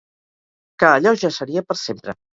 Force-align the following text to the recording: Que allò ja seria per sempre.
Que 0.83 0.89
allò 0.93 1.13
ja 1.25 1.33
seria 1.37 1.67
per 1.69 1.81
sempre. 1.87 2.21